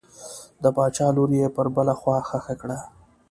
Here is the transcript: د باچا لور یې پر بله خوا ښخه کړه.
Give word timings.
د 0.63 0.65
باچا 0.75 1.07
لور 1.15 1.29
یې 1.39 1.47
پر 1.55 1.67
بله 1.75 1.93
خوا 1.99 2.17
ښخه 2.27 2.53
کړه. 2.61 2.77